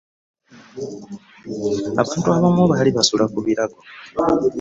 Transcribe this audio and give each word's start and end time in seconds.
Abantu 2.01 2.27
abamu 2.35 2.63
baali 2.71 2.91
basula 2.97 3.25
ku 3.33 3.39
birago. 3.45 3.79